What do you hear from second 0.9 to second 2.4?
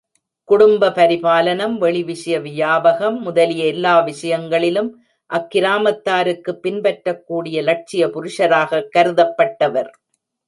பரிபாலனம், வெளி விஷய